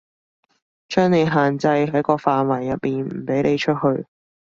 [0.89, 4.07] 將你限制喺個範圍入面，唔畀你出去